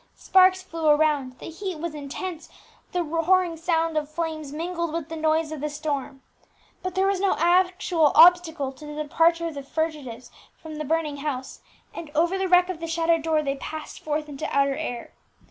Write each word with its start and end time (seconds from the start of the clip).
Sparks 0.15 0.63
flew 0.63 0.87
around, 0.87 1.37
the 1.37 1.51
heat 1.51 1.77
was 1.77 1.93
intense, 1.93 2.49
the 2.91 3.03
roaring 3.03 3.55
sound 3.55 3.95
of 3.95 4.09
flames 4.09 4.51
mingled 4.51 4.93
with 4.93 5.09
the 5.09 5.15
noise 5.15 5.51
of 5.51 5.61
the 5.61 5.69
storm. 5.69 6.23
But 6.81 6.95
there 6.95 7.05
was 7.05 7.19
no 7.19 7.35
actual 7.37 8.11
obstacle 8.15 8.71
to 8.71 8.85
the 8.87 8.95
departure 9.03 9.45
of 9.49 9.53
the 9.53 9.61
fugitives 9.61 10.31
from 10.57 10.77
the 10.79 10.85
burning 10.85 11.17
house, 11.17 11.61
and 11.93 12.09
over 12.15 12.39
the 12.39 12.47
wreck 12.47 12.67
of 12.67 12.79
the 12.79 12.87
shattered 12.87 13.21
door 13.21 13.43
they 13.43 13.57
passed 13.57 13.99
forth 13.99 14.27
into 14.27 14.49
outer 14.49 14.75
air. 14.75 15.13